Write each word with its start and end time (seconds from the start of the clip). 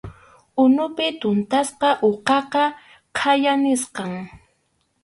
Unupi 0.63 1.05
tuntasqa 1.21 1.89
uqaqa 2.09 2.63
khaya 3.17 3.53
nisqam. 3.63 4.13